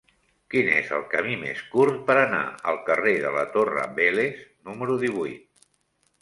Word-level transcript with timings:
Quin 0.51 0.67
és 0.77 0.87
el 0.99 1.01
camí 1.09 1.35
més 1.41 1.61
curt 1.73 1.99
per 2.07 2.15
anar 2.21 2.39
al 2.71 2.79
carrer 2.87 3.13
de 3.27 3.35
la 3.37 3.45
Torre 3.59 3.85
Vélez 4.01 4.41
número 4.71 4.97
divuit? 5.07 5.71